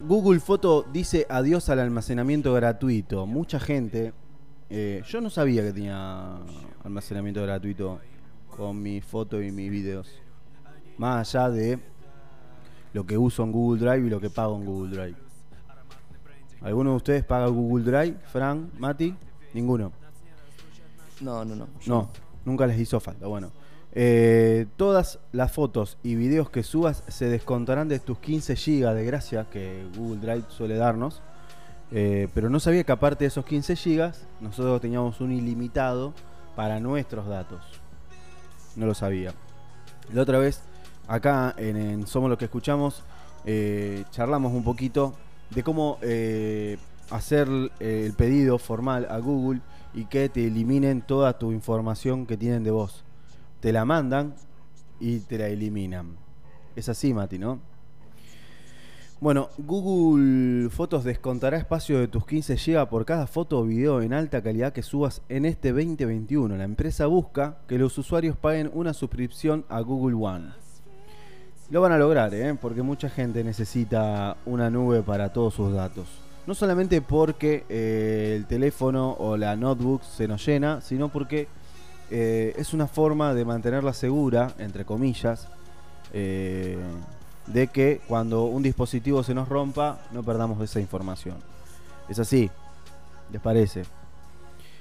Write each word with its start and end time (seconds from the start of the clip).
Google 0.00 0.38
Foto 0.38 0.86
dice 0.92 1.26
adiós 1.28 1.68
al 1.70 1.80
almacenamiento 1.80 2.54
gratuito. 2.54 3.26
Mucha 3.26 3.58
gente, 3.58 4.12
eh, 4.70 5.02
yo 5.04 5.20
no 5.20 5.28
sabía 5.28 5.60
que 5.62 5.72
tenía 5.72 6.36
almacenamiento 6.84 7.42
gratuito 7.42 7.98
con 8.48 8.80
mi 8.80 9.00
foto 9.00 9.42
y 9.42 9.50
mis 9.50 9.68
videos. 9.68 10.22
Más 10.98 11.34
allá 11.34 11.50
de 11.50 11.80
lo 12.92 13.06
que 13.06 13.18
uso 13.18 13.42
en 13.42 13.50
Google 13.50 13.80
Drive 13.80 14.06
y 14.06 14.08
lo 14.08 14.20
que 14.20 14.30
pago 14.30 14.54
en 14.56 14.66
Google 14.66 14.96
Drive. 14.96 15.16
¿Alguno 16.60 16.90
de 16.90 16.96
ustedes 16.96 17.24
paga 17.24 17.48
Google 17.48 17.84
Drive? 17.84 18.18
Fran, 18.30 18.70
Mati? 18.78 19.12
Ninguno. 19.52 19.90
No, 21.20 21.44
no, 21.44 21.56
no. 21.56 21.66
No, 21.86 22.10
nunca 22.44 22.68
les 22.68 22.78
hizo 22.78 23.00
falta. 23.00 23.26
Bueno, 23.26 23.50
eh, 23.92 24.66
todas 24.76 25.18
las 25.32 25.52
fotos 25.52 25.98
y 26.02 26.14
videos 26.14 26.50
que 26.50 26.62
subas 26.62 27.02
se 27.08 27.26
descontarán 27.26 27.88
de 27.88 27.98
tus 27.98 28.18
15 28.18 28.54
GB 28.54 28.94
de 28.94 29.04
gracia 29.04 29.46
que 29.50 29.86
Google 29.96 30.20
Drive 30.20 30.44
suele 30.48 30.76
darnos. 30.76 31.22
Eh, 31.90 32.28
pero 32.34 32.50
no 32.50 32.60
sabía 32.60 32.84
que 32.84 32.92
aparte 32.92 33.24
de 33.24 33.28
esos 33.28 33.46
15 33.46 33.74
GB, 33.74 34.12
nosotros 34.40 34.80
teníamos 34.80 35.20
un 35.20 35.32
ilimitado 35.32 36.12
para 36.54 36.80
nuestros 36.80 37.26
datos. 37.26 37.64
No 38.76 38.86
lo 38.86 38.94
sabía. 38.94 39.32
La 40.12 40.22
otra 40.22 40.38
vez, 40.38 40.60
acá 41.06 41.54
en, 41.56 42.06
Somos 42.06 42.28
lo 42.28 42.36
que 42.36 42.44
escuchamos, 42.44 43.02
eh, 43.46 44.04
charlamos 44.10 44.52
un 44.52 44.64
poquito 44.64 45.14
de 45.50 45.62
cómo 45.62 45.98
hacer 47.10 47.48
el 47.80 48.12
pedido 48.12 48.58
formal 48.58 49.06
a 49.10 49.18
Google 49.18 49.60
y 49.94 50.04
que 50.04 50.28
te 50.28 50.46
eliminen 50.46 51.00
toda 51.00 51.38
tu 51.38 51.52
información 51.52 52.26
que 52.26 52.36
tienen 52.36 52.64
de 52.64 52.70
vos. 52.70 53.04
Te 53.60 53.72
la 53.72 53.84
mandan 53.84 54.34
y 55.00 55.20
te 55.20 55.38
la 55.38 55.48
eliminan. 55.48 56.16
Es 56.76 56.88
así, 56.88 57.12
Mati, 57.12 57.38
¿no? 57.38 57.60
Bueno, 59.20 59.48
Google 59.58 60.70
Fotos 60.70 61.02
descontará 61.02 61.56
espacio 61.56 61.98
de 61.98 62.06
tus 62.06 62.24
15 62.24 62.54
GB 62.54 62.88
por 62.88 63.04
cada 63.04 63.26
foto 63.26 63.58
o 63.58 63.64
video 63.64 64.00
en 64.00 64.12
alta 64.12 64.40
calidad 64.42 64.72
que 64.72 64.84
subas 64.84 65.22
en 65.28 65.44
este 65.44 65.72
2021. 65.72 66.56
La 66.56 66.62
empresa 66.62 67.06
busca 67.06 67.58
que 67.66 67.78
los 67.78 67.98
usuarios 67.98 68.36
paguen 68.36 68.70
una 68.72 68.94
suscripción 68.94 69.64
a 69.68 69.80
Google 69.80 70.14
One. 70.14 70.52
Lo 71.70 71.80
van 71.80 71.90
a 71.90 71.98
lograr, 71.98 72.32
¿eh? 72.32 72.54
porque 72.54 72.82
mucha 72.82 73.10
gente 73.10 73.42
necesita 73.42 74.36
una 74.46 74.70
nube 74.70 75.02
para 75.02 75.32
todos 75.32 75.54
sus 75.54 75.72
datos. 75.72 76.06
No 76.46 76.54
solamente 76.54 77.02
porque 77.02 77.64
eh, 77.68 78.34
el 78.36 78.46
teléfono 78.46 79.16
o 79.18 79.36
la 79.36 79.56
notebook 79.56 80.02
se 80.04 80.28
nos 80.28 80.46
llena, 80.46 80.80
sino 80.80 81.08
porque 81.08 81.48
eh, 82.10 82.54
es 82.56 82.72
una 82.72 82.86
forma 82.86 83.34
de 83.34 83.44
mantenerla 83.44 83.92
segura, 83.92 84.52
entre 84.58 84.84
comillas, 84.84 85.48
eh, 86.12 86.78
de 87.46 87.66
que 87.68 88.00
cuando 88.08 88.44
un 88.44 88.62
dispositivo 88.62 89.22
se 89.22 89.34
nos 89.34 89.48
rompa, 89.48 90.00
no 90.12 90.22
perdamos 90.22 90.60
esa 90.62 90.80
información. 90.80 91.36
Es 92.08 92.18
así, 92.18 92.50
¿les 93.30 93.40
parece? 93.40 93.84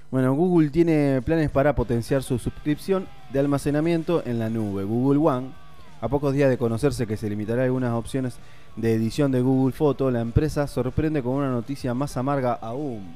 Bueno, 0.10 0.34
Google 0.34 0.70
tiene 0.70 1.22
planes 1.22 1.50
para 1.50 1.76
potenciar 1.76 2.24
su 2.24 2.40
suscripción 2.40 3.08
de 3.34 3.40
almacenamiento 3.40 4.24
en 4.26 4.40
la 4.40 4.50
nube. 4.50 4.86
Google 4.86 5.20
One, 5.20 5.50
a 6.00 6.08
pocos 6.08 6.34
días 6.34 6.50
de 6.50 6.58
conocerse 6.58 7.08
que 7.08 7.18
se 7.18 7.30
limitará 7.30 7.64
algunas 7.64 7.94
opciones 7.94 8.38
de 8.78 8.94
edición 8.94 9.32
de 9.32 9.42
Google 9.42 9.74
Photo, 9.74 10.10
la 10.12 10.22
empresa 10.22 10.68
sorprende 10.68 11.22
con 11.22 11.34
una 11.34 11.50
noticia 11.50 11.94
más 11.94 12.16
amarga 12.16 12.54
aún. 12.54 13.16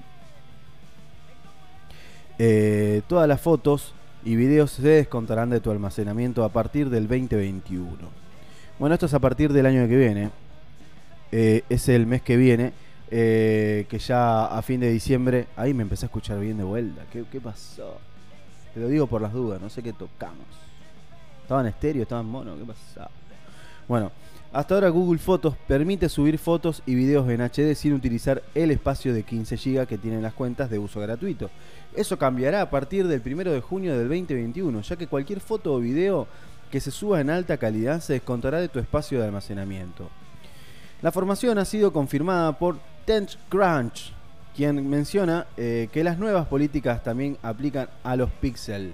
Eh, 2.39 3.03
todas 3.07 3.27
las 3.27 3.39
fotos 3.39 3.93
y 4.23 4.36
videos 4.36 4.72
se 4.72 4.81
descontarán 4.88 5.50
de 5.50 5.59
tu 5.59 5.72
almacenamiento 5.72 6.44
a 6.44 6.50
partir 6.50 6.89
del 6.89 7.08
2021. 7.08 7.95
Bueno, 8.80 8.94
esto 8.95 9.05
es 9.05 9.13
a 9.13 9.19
partir 9.19 9.52
del 9.53 9.66
año 9.66 9.88
que 9.88 9.97
viene. 9.97 10.30
Eh, 11.31 11.63
es 11.69 11.88
el 11.89 12.05
mes 12.05 12.22
que 12.22 12.38
viene. 12.38 12.73
eh, 13.13 13.86
que 13.89 14.00
ya 14.00 14.45
a 14.45 14.61
fin 14.61 14.80
de 14.80 14.89
diciembre. 14.89 15.47
Ahí 15.58 15.73
me 15.73 15.83
empecé 15.83 16.05
a 16.05 16.08
escuchar 16.08 16.39
bien 16.39 16.58
de 16.58 16.63
vuelta. 16.63 17.02
¿Qué, 17.11 17.25
qué 17.30 17.41
pasó? 17.41 17.97
Te 18.73 18.80
lo 18.80 18.88
digo 18.88 19.05
por 19.08 19.22
las 19.22 19.33
dudas, 19.33 19.59
no 19.61 19.69
sé 19.69 19.83
qué 19.83 19.91
tocamos. 19.91 20.45
¿Estaba 21.41 21.59
en 21.62 21.68
estéreo? 21.68 22.03
¿Estaba 22.03 22.22
en 22.22 22.28
mono? 22.28 22.57
¿Qué 22.57 22.63
pasó? 22.63 23.09
Bueno, 23.88 24.12
hasta 24.53 24.75
ahora 24.75 24.89
Google 24.89 25.19
Fotos 25.19 25.56
permite 25.67 26.09
subir 26.09 26.38
fotos 26.38 26.84
y 26.85 26.94
videos 26.94 27.29
en 27.29 27.39
HD 27.39 27.73
sin 27.73 27.94
utilizar 27.94 28.44
el 28.53 28.72
espacio 28.72 29.13
de 29.13 29.23
15 29.23 29.56
GB 29.56 29.88
que 29.88 29.97
tienen 29.97 30.22
las 30.22 30.34
cuentas 30.34 30.69
de 30.69 30.78
uso 30.78 31.00
gratuito. 31.00 31.50
Eso 31.95 32.17
cambiará 32.17 32.62
a 32.62 32.69
partir 32.69 33.07
del 33.07 33.22
1 33.25 33.51
de 33.51 33.62
junio 33.62 33.97
del 33.97 34.09
2021, 34.09 34.81
ya 34.81 34.95
que 34.97 35.07
cualquier 35.07 35.39
foto 35.39 35.73
o 35.73 35.79
video 35.79 36.28
que 36.69 36.81
se 36.81 36.91
suba 36.91 37.22
en 37.22 37.29
alta 37.29 37.57
calidad 37.57 38.01
se 38.01 38.13
descontará 38.13 38.59
de 38.59 38.67
tu 38.67 38.79
espacio 38.79 39.19
de 39.19 39.25
almacenamiento. 39.25 40.09
La 41.01 41.13
formación 41.13 41.57
ha 41.57 41.66
sido 41.66 41.94
confirmada 41.94 42.57
por 42.59 42.78
TechCrunch, 43.06 44.13
quien 44.53 44.89
menciona 44.89 45.47
eh, 45.56 45.88
que 45.94 46.03
las 46.03 46.19
nuevas 46.19 46.47
políticas 46.47 47.03
también 47.03 47.38
aplican 47.41 47.89
a 48.03 48.18
los 48.18 48.29
Pixel. 48.29 48.94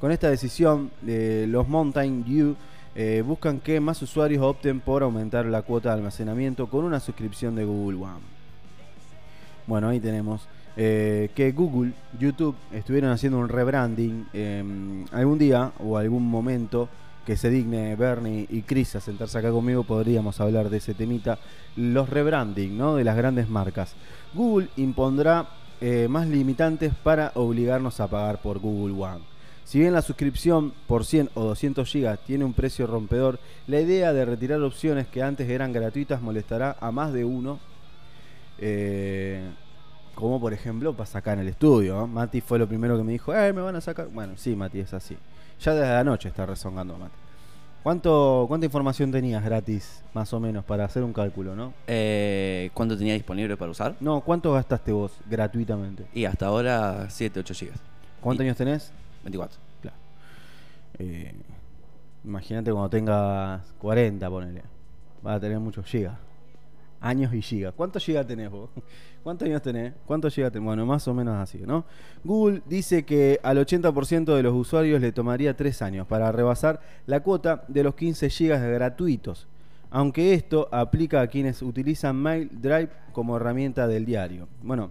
Con 0.00 0.10
esta 0.10 0.28
decisión, 0.28 0.90
eh, 1.06 1.46
los 1.48 1.68
Mountain 1.68 2.24
Dew 2.24 2.56
eh, 2.94 3.22
buscan 3.24 3.60
que 3.60 3.80
más 3.80 4.00
usuarios 4.02 4.42
opten 4.42 4.80
por 4.80 5.02
aumentar 5.02 5.46
la 5.46 5.62
cuota 5.62 5.90
de 5.90 5.96
almacenamiento 5.96 6.68
con 6.68 6.84
una 6.84 7.00
suscripción 7.00 7.54
de 7.54 7.64
Google 7.64 7.98
One. 7.98 8.38
Bueno, 9.66 9.88
ahí 9.88 10.00
tenemos 10.00 10.48
eh, 10.76 11.30
que 11.34 11.52
Google, 11.52 11.92
YouTube 12.18 12.56
estuvieron 12.72 13.10
haciendo 13.10 13.38
un 13.38 13.48
rebranding 13.48 14.28
eh, 14.32 15.04
algún 15.12 15.38
día 15.38 15.72
o 15.78 15.98
algún 15.98 16.28
momento 16.28 16.88
que 17.26 17.36
se 17.36 17.50
digne 17.50 17.94
Bernie 17.94 18.46
y 18.48 18.62
Chris 18.62 18.96
a 18.96 19.00
sentarse 19.00 19.36
acá 19.36 19.50
conmigo, 19.50 19.84
podríamos 19.84 20.40
hablar 20.40 20.70
de 20.70 20.78
ese 20.78 20.94
temita, 20.94 21.38
los 21.76 22.08
rebranding 22.08 22.78
¿no? 22.78 22.96
de 22.96 23.04
las 23.04 23.18
grandes 23.18 23.50
marcas. 23.50 23.94
Google 24.32 24.68
impondrá 24.76 25.46
eh, 25.80 26.06
más 26.08 26.26
limitantes 26.26 26.94
para 26.94 27.32
obligarnos 27.34 28.00
a 28.00 28.08
pagar 28.08 28.40
por 28.40 28.58
Google 28.60 28.94
One. 28.94 29.20
Si 29.68 29.78
bien 29.78 29.92
la 29.92 30.00
suscripción 30.00 30.72
por 30.86 31.04
100 31.04 31.28
o 31.34 31.44
200 31.44 31.92
GB 31.92 32.16
tiene 32.24 32.42
un 32.46 32.54
precio 32.54 32.86
rompedor, 32.86 33.38
la 33.66 33.78
idea 33.78 34.14
de 34.14 34.24
retirar 34.24 34.62
opciones 34.62 35.06
que 35.08 35.22
antes 35.22 35.46
eran 35.46 35.74
gratuitas 35.74 36.22
molestará 36.22 36.78
a 36.80 36.90
más 36.90 37.12
de 37.12 37.26
uno. 37.26 37.58
Eh, 38.58 39.46
como 40.14 40.40
por 40.40 40.54
ejemplo 40.54 40.94
pasa 40.96 41.18
acá 41.18 41.34
en 41.34 41.40
el 41.40 41.48
estudio. 41.48 42.06
Mati 42.06 42.40
fue 42.40 42.58
lo 42.58 42.66
primero 42.66 42.96
que 42.96 43.04
me 43.04 43.12
dijo, 43.12 43.34
eh, 43.34 43.52
me 43.52 43.60
van 43.60 43.76
a 43.76 43.82
sacar. 43.82 44.08
Bueno, 44.08 44.38
sí, 44.38 44.56
Mati, 44.56 44.80
es 44.80 44.94
así. 44.94 45.18
Ya 45.60 45.74
desde 45.74 45.92
la 45.92 46.02
noche 46.02 46.30
está 46.30 46.46
rezongando 46.46 46.96
Mati. 46.96 47.12
¿Cuánto, 47.82 48.46
¿Cuánta 48.48 48.64
información 48.64 49.12
tenías 49.12 49.44
gratis, 49.44 50.02
más 50.14 50.32
o 50.32 50.40
menos, 50.40 50.64
para 50.64 50.86
hacer 50.86 51.02
un 51.02 51.12
cálculo, 51.12 51.54
no? 51.54 51.74
Eh, 51.86 52.70
¿Cuánto 52.72 52.96
tenía 52.96 53.12
disponible 53.12 53.58
para 53.58 53.70
usar? 53.70 53.96
No, 54.00 54.22
¿cuánto 54.22 54.50
gastaste 54.54 54.92
vos 54.92 55.12
gratuitamente? 55.28 56.06
Y 56.14 56.24
hasta 56.24 56.46
ahora 56.46 57.08
7, 57.10 57.40
8 57.40 57.52
GB. 57.52 57.72
¿Cuántos 58.22 58.44
Y- 58.44 58.46
años 58.46 58.56
tenés? 58.56 58.92
24. 59.24 59.58
Claro. 59.80 59.96
Eh, 60.98 61.34
Imagínate 62.24 62.70
cuando 62.72 62.90
tengas 62.90 63.62
40, 63.78 64.28
ponele. 64.28 64.62
Vas 65.22 65.36
a 65.36 65.40
tener 65.40 65.58
muchos 65.58 65.86
gigas. 65.86 66.14
Años 67.00 67.32
y 67.32 67.40
gigas. 67.40 67.72
¿Cuántos 67.74 68.04
gigas 68.04 68.26
tenés 68.26 68.50
vos? 68.50 68.70
¿Cuántos 69.22 69.46
años 69.46 69.62
tenés? 69.62 69.94
¿Cuántos 70.04 70.34
gigas 70.34 70.52
tenés? 70.52 70.66
Bueno, 70.66 70.84
más 70.84 71.06
o 71.06 71.14
menos 71.14 71.36
así, 71.36 71.58
¿no? 71.58 71.84
Google 72.24 72.62
dice 72.66 73.04
que 73.04 73.38
al 73.42 73.58
80% 73.58 74.34
de 74.34 74.42
los 74.42 74.54
usuarios 74.54 75.00
le 75.00 75.12
tomaría 75.12 75.56
3 75.56 75.82
años 75.82 76.06
para 76.06 76.30
rebasar 76.32 76.80
la 77.06 77.20
cuota 77.20 77.64
de 77.68 77.84
los 77.84 77.94
15 77.94 78.28
gigas 78.30 78.60
gratuitos. 78.60 79.46
Aunque 79.90 80.34
esto 80.34 80.68
aplica 80.70 81.20
a 81.22 81.28
quienes 81.28 81.62
utilizan 81.62 82.16
Mail 82.16 82.50
Drive 82.52 82.90
como 83.12 83.36
herramienta 83.36 83.86
del 83.86 84.04
diario. 84.04 84.48
Bueno, 84.62 84.90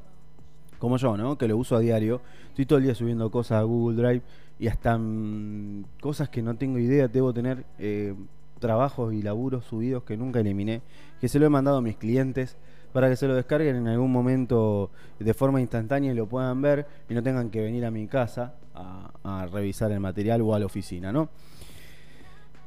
como 0.79 0.97
yo, 0.97 1.17
¿no? 1.17 1.37
Que 1.37 1.47
lo 1.47 1.57
uso 1.57 1.75
a 1.75 1.79
diario. 1.79 2.21
Estoy 2.49 2.65
todo 2.65 2.79
el 2.79 2.85
día 2.85 2.95
subiendo 2.95 3.29
cosas 3.31 3.59
a 3.59 3.63
Google 3.63 4.01
Drive 4.01 4.21
y 4.59 4.67
hasta 4.67 4.97
mm, 4.97 5.85
cosas 6.01 6.29
que 6.29 6.41
no 6.41 6.55
tengo 6.55 6.79
idea. 6.79 7.07
Debo 7.07 7.33
tener 7.33 7.65
eh, 7.79 8.13
trabajos 8.59 9.13
y 9.13 9.21
laburos 9.21 9.65
subidos 9.65 10.03
que 10.03 10.17
nunca 10.17 10.39
eliminé, 10.39 10.81
que 11.19 11.27
se 11.27 11.39
lo 11.39 11.45
he 11.45 11.49
mandado 11.49 11.77
a 11.77 11.81
mis 11.81 11.97
clientes 11.97 12.57
para 12.93 13.09
que 13.09 13.15
se 13.15 13.27
lo 13.27 13.35
descarguen 13.35 13.75
en 13.75 13.87
algún 13.87 14.11
momento 14.11 14.89
de 15.19 15.33
forma 15.33 15.61
instantánea 15.61 16.11
y 16.11 16.15
lo 16.15 16.25
puedan 16.25 16.61
ver 16.61 16.87
y 17.09 17.13
no 17.13 17.21
tengan 17.21 17.49
que 17.49 17.61
venir 17.61 17.85
a 17.85 17.91
mi 17.91 18.07
casa 18.07 18.55
a, 18.73 19.47
revisar 19.51 19.91
el 19.91 19.99
material 19.99 20.41
o 20.41 20.53
a 20.53 20.59
la 20.59 20.65
oficina, 20.65 21.11
¿no? 21.11 21.29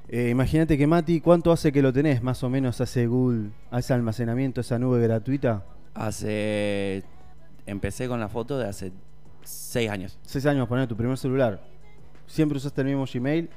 Eh, 0.09 0.31
Imagínate 0.31 0.77
que 0.77 0.87
Mati, 0.87 1.21
¿cuánto 1.21 1.53
hace 1.53 1.73
que 1.73 1.83
lo 1.83 1.93
tenés 1.93 2.23
más 2.23 2.43
o 2.43 2.51
menos 2.51 2.81
ese 2.81 3.07
Google, 3.07 3.51
ese 3.73 3.95
almacenamiento, 3.95 4.61
esa 4.61 4.79
nube 4.79 5.01
gratuita? 5.01 5.65
Hace. 5.95 7.05
Empecé 7.71 8.09
con 8.09 8.19
la 8.21 8.29
foto 8.29 8.59
de 8.59 8.67
hace 8.67 8.93
6 9.45 9.91
años. 9.91 10.19
Seis 10.23 10.45
años 10.47 10.67
poner 10.69 10.87
tu 10.89 10.97
primer 10.97 11.17
celular. 11.17 11.61
¿Siempre 12.27 12.59
usaste 12.59 12.81
el 12.83 12.89
mismo 12.89 13.05
Gmail? 13.13 13.49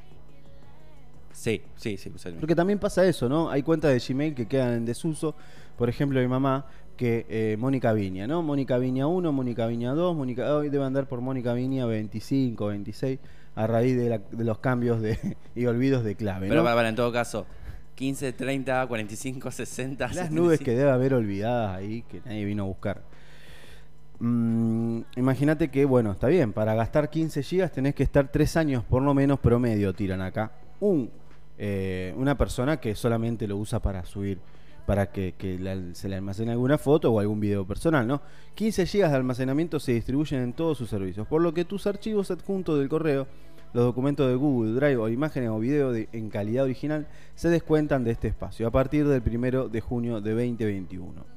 Sí, 1.31 1.62
sí, 1.75 1.98
sí, 1.98 2.12
usé 2.13 2.30
el 2.30 2.33
mismo. 2.36 2.42
Porque 2.42 2.56
también 2.56 2.80
pasa 2.80 3.06
eso, 3.06 3.27
¿no? 3.27 3.50
Hay 3.50 3.63
cuentas 3.63 3.92
de 3.92 4.00
Gmail 4.13 4.36
que 4.36 4.48
quedan 4.48 4.74
en 4.74 4.86
desuso. 4.86 5.36
Por 5.77 5.89
ejemplo, 5.89 6.19
mi 6.19 6.27
mamá, 6.27 6.68
que 6.95 7.25
eh, 7.27 7.57
Mónica 7.57 7.92
Viña, 7.94 8.27
¿no? 8.27 8.44
Mónica 8.44 8.77
Viña 8.77 9.07
1, 9.07 9.31
Mónica 9.31 9.65
Viña 9.65 9.94
2, 9.94 10.16
Mónica, 10.16 10.56
hoy 10.56 10.69
debe 10.69 10.86
andar 10.86 11.07
por 11.07 11.21
Mónica 11.21 11.54
Viña 11.54 11.86
25, 11.88 12.68
26, 12.68 13.19
a 13.56 13.68
raíz 13.68 13.98
de, 13.98 14.09
la- 14.09 14.19
de 14.19 14.44
los 14.44 14.59
cambios 14.59 15.01
de, 15.01 15.18
y 15.56 15.66
olvidos 15.66 16.04
de 16.04 16.16
clave, 16.16 16.48
Pero 16.50 16.62
¿no? 16.62 16.66
para, 16.66 16.75
para, 16.75 16.89
en 16.89 16.95
todo 16.95 17.12
caso, 17.12 17.48
15, 17.95 18.33
30, 18.33 18.86
45, 18.88 19.50
60. 19.51 20.07
Las 20.13 20.31
nubes 20.31 20.59
que 20.59 20.71
debe 20.75 20.92
haber 20.92 21.16
olvidadas 21.16 21.75
ahí 21.77 22.04
que 22.04 22.21
nadie 22.25 22.45
vino 22.45 22.63
a 22.63 22.68
buscar. 22.68 23.01
Mm, 24.25 25.01
Imagínate 25.17 25.69
que, 25.69 25.83
bueno, 25.83 26.13
está 26.13 26.27
bien, 26.27 26.53
para 26.53 26.73
gastar 26.75 27.09
15 27.09 27.43
gigas 27.43 27.73
tenés 27.73 27.93
que 27.93 28.03
estar 28.03 28.31
3 28.31 28.55
años 28.55 28.81
por 28.85 29.01
lo 29.01 29.13
menos 29.13 29.37
promedio, 29.39 29.93
tiran 29.93 30.21
acá. 30.21 30.53
Un, 30.79 31.09
eh, 31.57 32.13
una 32.15 32.37
persona 32.37 32.77
que 32.79 32.95
solamente 32.95 33.47
lo 33.49 33.57
usa 33.57 33.81
para 33.81 34.05
subir, 34.05 34.39
para 34.85 35.11
que, 35.11 35.33
se 35.93 36.07
le 36.07 36.15
almacene 36.15 36.51
alguna 36.53 36.77
foto 36.77 37.11
o 37.11 37.19
algún 37.19 37.41
video 37.41 37.67
personal, 37.67 38.07
¿no? 38.07 38.21
15 38.55 38.85
gigas 38.85 39.11
de 39.11 39.17
almacenamiento 39.17 39.77
se 39.77 39.91
distribuyen 39.91 40.39
en 40.41 40.53
todos 40.53 40.77
sus 40.77 40.89
servicios, 40.89 41.27
por 41.27 41.41
lo 41.41 41.53
que 41.53 41.65
tus 41.65 41.85
archivos 41.85 42.31
adjuntos 42.31 42.79
del 42.79 42.87
correo, 42.87 43.27
los 43.73 43.83
documentos 43.83 44.29
de 44.29 44.35
Google 44.35 44.71
Drive 44.73 44.97
o 44.97 45.09
imágenes 45.09 45.49
o 45.49 45.59
video 45.59 45.91
de- 45.91 46.07
en 46.13 46.29
calidad 46.29 46.63
original 46.63 47.07
se 47.35 47.49
descuentan 47.49 48.05
de 48.05 48.11
este 48.11 48.29
espacio 48.29 48.67
a 48.67 48.71
partir 48.71 49.05
del 49.05 49.21
1 49.21 49.67
de 49.67 49.81
junio 49.81 50.21
de 50.21 50.31
2021. 50.31 51.32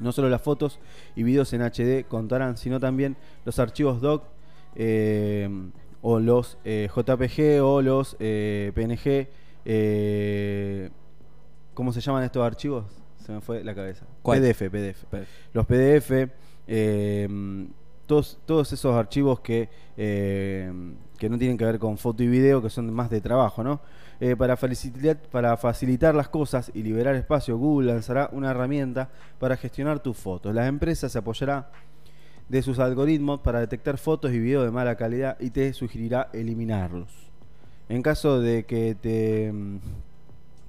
No 0.00 0.12
solo 0.12 0.28
las 0.28 0.42
fotos 0.42 0.78
y 1.16 1.22
videos 1.22 1.52
en 1.52 1.62
HD 1.62 2.06
contarán, 2.06 2.56
sino 2.56 2.78
también 2.80 3.16
los 3.44 3.58
archivos 3.58 4.00
doc 4.00 4.24
eh, 4.76 5.48
o 6.02 6.20
los 6.20 6.58
eh, 6.64 6.88
JPG 6.94 7.62
o 7.62 7.82
los 7.82 8.16
eh, 8.20 8.72
PNG. 8.74 9.28
¿Cómo 11.74 11.92
se 11.92 12.00
llaman 12.00 12.24
estos 12.24 12.44
archivos? 12.44 12.84
Se 13.24 13.32
me 13.32 13.40
fue 13.40 13.62
la 13.64 13.74
cabeza. 13.74 14.06
¿Cuál? 14.22 14.40
PDF, 14.40 14.70
PDF. 14.70 15.04
Los 15.52 15.66
PDF, 15.66 16.30
todos, 18.06 18.38
todos 18.46 18.72
esos 18.72 18.94
archivos 18.94 19.40
que, 19.40 19.68
que 21.18 21.28
no 21.28 21.36
tienen 21.36 21.58
que 21.58 21.64
ver 21.64 21.78
con 21.78 21.98
foto 21.98 22.22
y 22.22 22.28
video, 22.28 22.62
que 22.62 22.70
son 22.70 22.92
más 22.92 23.10
de 23.10 23.20
trabajo, 23.20 23.62
¿no? 23.62 23.80
Eh, 24.20 24.36
para, 24.36 24.56
facilitar, 24.56 25.16
para 25.16 25.56
facilitar 25.56 26.14
las 26.14 26.28
cosas 26.28 26.70
y 26.74 26.82
liberar 26.82 27.14
espacio, 27.14 27.58
Google 27.58 27.92
lanzará 27.92 28.30
una 28.32 28.50
herramienta 28.50 29.10
para 29.38 29.56
gestionar 29.56 30.00
tus 30.00 30.16
fotos. 30.16 30.54
La 30.54 30.66
empresa 30.66 31.08
se 31.08 31.18
apoyará 31.18 31.70
de 32.48 32.62
sus 32.62 32.78
algoritmos 32.78 33.40
para 33.40 33.60
detectar 33.60 33.98
fotos 33.98 34.32
y 34.32 34.38
videos 34.38 34.64
de 34.64 34.70
mala 34.70 34.96
calidad 34.96 35.36
y 35.38 35.50
te 35.50 35.72
sugerirá 35.72 36.30
eliminarlos. 36.32 37.30
En 37.88 38.02
caso 38.02 38.40
de 38.40 38.64
que 38.64 38.94
te 38.94 39.52
mm, 39.52 39.78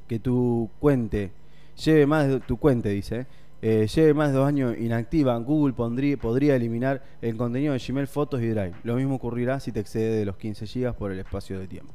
que 0.08 0.20
tu 0.20 0.70
cuente 0.80 1.32
lleve 1.76 2.06
más 2.08 2.28
de 2.28 2.40
tu 2.40 2.58
cuente 2.58 2.90
dice 2.90 3.28
eh, 3.62 3.88
lleve 3.94 4.14
más 4.14 4.30
de 4.30 4.38
dos 4.38 4.48
años 4.48 4.78
inactiva, 4.78 5.36
Google 5.38 5.74
podría 5.74 6.56
eliminar 6.56 7.04
el 7.22 7.36
contenido 7.36 7.74
de 7.74 7.80
Gmail, 7.80 8.08
fotos 8.08 8.42
y 8.42 8.48
Drive. 8.48 8.74
Lo 8.84 8.96
mismo 8.96 9.16
ocurrirá 9.16 9.60
si 9.60 9.72
te 9.72 9.82
excede 9.82 10.18
de 10.18 10.26
los 10.26 10.38
15 10.38 10.66
GB 10.66 10.94
por 10.94 11.12
el 11.12 11.20
espacio 11.20 11.60
de 11.60 11.68
tiempo. 11.68 11.94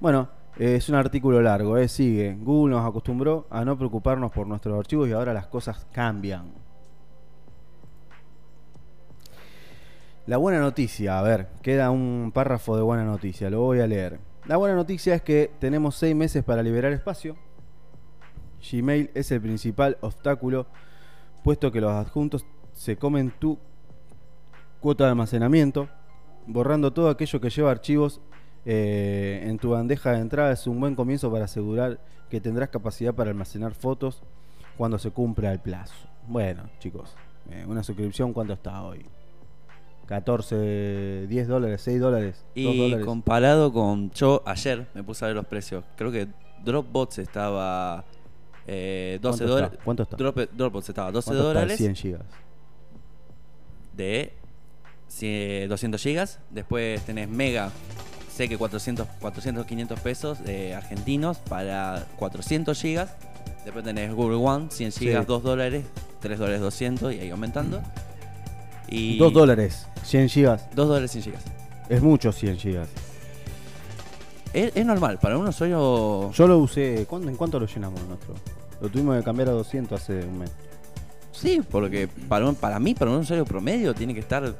Bueno, 0.00 0.28
eh, 0.58 0.76
es 0.76 0.88
un 0.88 0.96
artículo 0.96 1.40
largo, 1.40 1.78
eh, 1.78 1.88
sigue. 1.88 2.36
Google 2.40 2.74
nos 2.74 2.88
acostumbró 2.88 3.46
a 3.48 3.64
no 3.64 3.78
preocuparnos 3.78 4.32
por 4.32 4.46
nuestros 4.46 4.76
archivos 4.78 5.08
y 5.08 5.12
ahora 5.12 5.32
las 5.32 5.46
cosas 5.46 5.86
cambian. 5.92 6.52
La 10.26 10.38
buena 10.38 10.58
noticia, 10.58 11.18
a 11.18 11.22
ver, 11.22 11.48
queda 11.62 11.90
un 11.90 12.32
párrafo 12.34 12.76
de 12.76 12.82
buena 12.82 13.04
noticia, 13.04 13.50
lo 13.50 13.60
voy 13.60 13.80
a 13.80 13.86
leer. 13.86 14.18
La 14.46 14.56
buena 14.56 14.74
noticia 14.74 15.14
es 15.14 15.22
que 15.22 15.50
tenemos 15.60 15.96
seis 15.96 16.16
meses 16.16 16.42
para 16.42 16.62
liberar 16.62 16.92
espacio. 16.92 17.36
Gmail 18.70 19.10
es 19.14 19.30
el 19.30 19.40
principal 19.40 19.96
obstáculo, 20.00 20.66
puesto 21.42 21.70
que 21.70 21.80
los 21.80 21.92
adjuntos 21.92 22.46
se 22.72 22.96
comen 22.96 23.32
tu 23.38 23.58
cuota 24.80 25.04
de 25.04 25.10
almacenamiento. 25.10 25.88
Borrando 26.46 26.92
todo 26.92 27.08
aquello 27.08 27.40
que 27.40 27.50
lleva 27.50 27.70
archivos 27.70 28.20
eh, 28.66 29.42
en 29.46 29.58
tu 29.58 29.70
bandeja 29.70 30.12
de 30.12 30.20
entrada 30.20 30.52
es 30.52 30.66
un 30.66 30.80
buen 30.80 30.94
comienzo 30.94 31.30
para 31.30 31.44
asegurar 31.44 32.00
que 32.30 32.40
tendrás 32.40 32.70
capacidad 32.70 33.14
para 33.14 33.30
almacenar 33.30 33.74
fotos 33.74 34.22
cuando 34.76 34.98
se 34.98 35.10
cumpla 35.10 35.52
el 35.52 35.60
plazo. 35.60 35.94
Bueno, 36.26 36.64
chicos, 36.78 37.14
eh, 37.50 37.64
una 37.66 37.82
suscripción, 37.82 38.32
¿cuánto 38.32 38.54
está 38.54 38.82
hoy? 38.82 39.04
14, 40.06 41.26
10 41.28 41.48
dólares, 41.48 41.80
6 41.82 42.00
dólares, 42.00 42.44
2 42.54 42.56
Y 42.56 42.78
dólares. 42.78 43.06
comparado 43.06 43.72
con. 43.72 44.10
Yo 44.10 44.42
ayer 44.44 44.86
me 44.94 45.02
puse 45.02 45.24
a 45.24 45.28
ver 45.28 45.36
los 45.36 45.46
precios. 45.46 45.84
Creo 45.96 46.12
que 46.12 46.28
Dropbox 46.64 47.18
estaba. 47.18 48.04
Eh, 48.66 49.18
12 49.20 49.38
¿Cuánto 49.38 49.52
dólares. 49.54 49.72
está? 49.72 49.84
¿Cuánto 49.84 50.02
está? 50.04 50.16
Drop- 50.16 50.48
Dropbox 50.52 50.88
estaba 50.88 51.12
12 51.12 51.26
¿Cuánto 51.26 51.38
está 51.40 51.50
el 51.50 51.54
dólares 51.54 51.78
100 51.78 51.94
gigas. 51.96 52.22
de 53.96 54.32
100 55.08 55.68
200 55.68 56.02
gigas. 56.02 56.38
Después 56.50 57.02
tenés 57.04 57.28
Mega, 57.28 57.70
sé 58.32 58.48
que 58.48 58.56
400, 58.58 59.06
400 59.20 59.66
500 59.66 60.00
pesos 60.00 60.38
eh, 60.46 60.74
argentinos 60.74 61.38
para 61.38 62.06
400 62.16 62.80
gigas. 62.80 63.14
Después 63.64 63.84
tenés 63.84 64.12
Google 64.14 64.36
One, 64.36 64.66
100 64.70 64.92
gigas, 64.92 65.22
Sí. 65.24 65.26
2 65.28 65.42
dólares, 65.42 65.84
3 66.20 66.38
dólares 66.38 66.60
200 66.60 67.14
y 67.14 67.20
ahí 67.20 67.30
aumentando. 67.30 67.82
Y 68.88 69.16
2 69.18 69.32
dólares, 69.32 69.86
100 70.02 70.28
gigas. 70.28 70.68
2 70.74 70.88
dólares 70.88 71.10
100 71.12 71.24
gigas. 71.24 71.42
Es 71.88 72.02
mucho 72.02 72.32
100 72.32 72.56
gigas. 72.58 72.88
Es, 74.54 74.72
es 74.74 74.86
normal, 74.86 75.18
para 75.20 75.36
un 75.36 75.48
usuario 75.48 76.30
Yo 76.32 76.46
lo 76.46 76.58
usé. 76.58 77.04
¿cuándo- 77.08 77.28
¿En 77.28 77.36
cuánto 77.36 77.58
lo 77.60 77.66
llenamos 77.66 78.00
nuestro? 78.08 78.34
Lo 78.80 78.88
tuvimos 78.88 79.16
que 79.18 79.22
cambiar 79.24 79.48
a 79.48 79.52
200 79.52 80.00
hace 80.00 80.24
un 80.24 80.38
mes. 80.38 80.52
Sí, 81.32 81.60
porque 81.68 82.08
para, 82.28 82.46
un- 82.48 82.54
para 82.54 82.78
mí, 82.78 82.94
para 82.94 83.10
un 83.10 83.18
usuario 83.18 83.44
promedio, 83.44 83.92
tiene 83.94 84.14
que 84.14 84.20
estar 84.20 84.54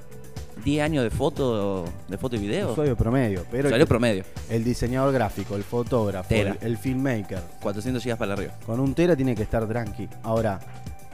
10 0.65 0.83
años 0.83 1.05
de 1.05 1.11
foto, 1.11 1.85
de 2.09 2.19
foto 2.19 2.35
y 2.37 2.41
video. 2.41 2.73
Usuario 2.73 2.97
promedio. 2.97 3.45
Pero 3.51 3.69
usuario 3.69 3.85
el, 3.85 3.89
promedio, 3.89 4.25
el 4.51 4.65
diseñador 4.65 5.13
gráfico, 5.13 5.55
el 5.57 5.63
fotógrafo, 5.63 6.29
Tera. 6.29 6.57
el, 6.61 6.67
el 6.73 6.77
filmmaker. 6.79 7.41
400 7.63 8.03
gigas 8.03 8.19
para 8.19 8.33
arriba. 8.33 8.55
Con 8.67 8.81
un 8.81 8.95
tera 8.95 9.15
tiene 9.15 9.35
que 9.37 9.43
estar 9.45 9.67
tranqui. 9.69 10.09
Ahora, 10.25 10.59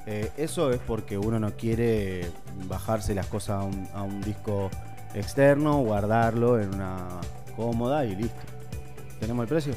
eh, 0.06 0.30
eso 0.38 0.70
es 0.72 0.78
porque 0.86 1.18
uno 1.18 1.38
no 1.38 1.50
quiere 1.52 2.30
bajarse 2.68 3.14
las 3.14 3.26
cosas 3.26 3.60
a 3.60 3.64
un, 3.64 3.88
a 3.92 4.02
un 4.02 4.20
disco 4.22 4.70
externo, 5.14 5.78
guardarlo 5.82 6.58
en 6.60 6.74
una 6.74 7.06
cómoda 7.56 8.04
y 8.06 8.16
listo. 8.16 8.40
¿Tenemos 9.20 9.42
el 9.42 9.48
precio? 9.48 9.74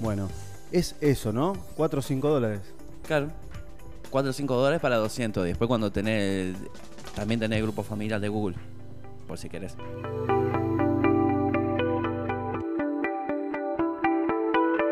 Bueno, 0.00 0.28
es 0.72 0.96
eso, 1.00 1.32
¿no? 1.32 1.52
4 1.76 2.00
o 2.00 2.02
5 2.02 2.28
dólares. 2.28 2.60
Claro. 3.06 3.30
4 4.10 4.30
o 4.30 4.32
5 4.32 4.54
dólares 4.56 4.80
para 4.80 4.96
200. 4.96 5.44
Y 5.44 5.48
después 5.48 5.68
cuando 5.68 5.92
tenés, 5.92 6.56
también 7.14 7.38
tenés 7.38 7.58
el 7.58 7.62
grupo 7.62 7.84
familiar 7.84 8.20
de 8.20 8.28
Google, 8.28 8.56
por 9.28 9.38
si 9.38 9.48
querés. 9.48 9.76